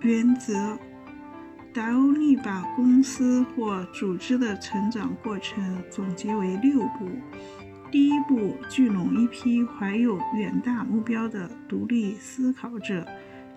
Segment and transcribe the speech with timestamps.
[0.00, 0.78] 原则。
[1.72, 7.08] 达欧利把公司或组织的成长过程总结为六步：
[7.92, 13.04] 第一步，聚拢一批怀有远大目标的独立思考者；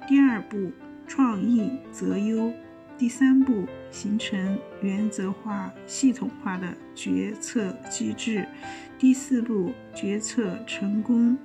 [0.07, 0.71] 第二步，
[1.07, 2.51] 创意择优；
[2.99, 8.45] 第三步，形成原则化、系统化的决策机制；
[8.99, 11.35] 第四步，决策成功；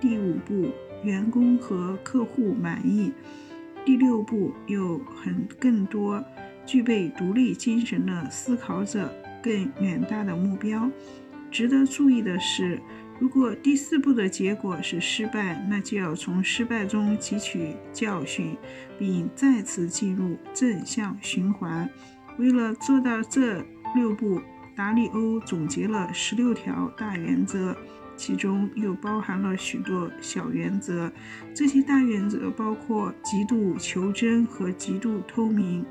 [0.00, 0.68] 第五步，
[1.02, 3.12] 员工和客户满意。
[3.84, 6.24] 第六步有很更多
[6.64, 10.88] 具备独立精神的思考者，更远大的目标。
[11.50, 12.80] 值得注意的是，
[13.18, 18.56] 如果第四步的结果是失败，那就要从失败中汲取教训，
[18.98, 21.88] 并再次进入正向循环。
[22.38, 23.62] 为了做到这
[23.94, 24.40] 六步，
[24.76, 27.76] 达里欧总结了十六条大原则。
[28.16, 31.10] 其中又包含了许多小原则，
[31.54, 35.84] 这些大原则包括极度求真和极度透明，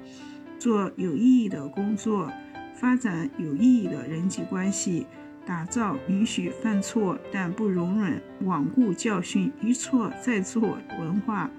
[0.58, 2.32] 做有意义的工作，
[2.76, 5.06] 发展有意义的人际关系，
[5.46, 11.50] 打造允许犯错但不容忍罔顾教训、一错再错文化，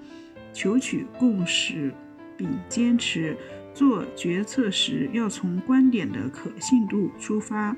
[0.53, 1.93] 求取共识
[2.35, 3.37] 并坚持
[3.73, 7.75] 做决策时要从观点的可信度出发，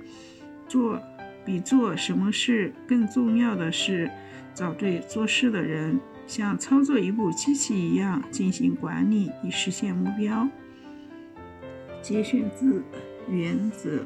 [0.68, 1.02] 做。
[1.46, 4.10] 比做什么事更重要的是，
[4.54, 10.48] 找对做事的人，像操作一部机器一样进行管理，以实现目标。
[12.02, 12.80] 节选自
[13.30, 14.00] 《原则》。